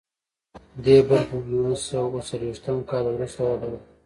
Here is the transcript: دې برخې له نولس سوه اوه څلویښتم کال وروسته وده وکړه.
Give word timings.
دې 0.83 0.97
برخې 1.07 1.35
له 1.43 1.47
نولس 1.59 1.81
سوه 1.89 2.03
اوه 2.09 2.19
څلویښتم 2.29 2.77
کال 2.89 3.03
وروسته 3.09 3.41
وده 3.43 3.67
وکړه. 3.71 3.79